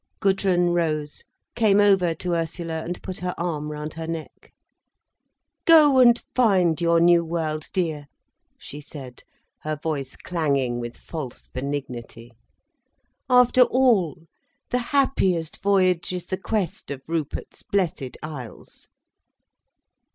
[0.19, 1.23] Gudrun rose,
[1.53, 4.51] came over to Ursula and put her arm round her neck.
[5.65, 8.07] "Go and find your new world, dear,"
[8.57, 9.21] she said,
[9.59, 12.31] her voice clanging with false benignity.
[13.29, 14.25] "After all,
[14.71, 18.87] the happiest voyage is the quest of Rupert's Blessed Isles."